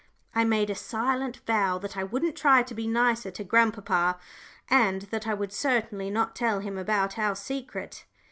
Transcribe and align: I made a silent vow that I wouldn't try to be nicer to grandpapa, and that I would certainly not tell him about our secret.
I 0.33 0.45
made 0.45 0.71
a 0.71 0.73
silent 0.73 1.41
vow 1.45 1.77
that 1.77 1.95
I 1.95 2.03
wouldn't 2.03 2.35
try 2.35 2.63
to 2.63 2.73
be 2.73 2.87
nicer 2.87 3.29
to 3.29 3.43
grandpapa, 3.43 4.17
and 4.67 5.03
that 5.03 5.27
I 5.27 5.35
would 5.35 5.53
certainly 5.53 6.09
not 6.09 6.35
tell 6.35 6.59
him 6.59 6.75
about 6.75 7.19
our 7.19 7.35
secret. 7.35 8.05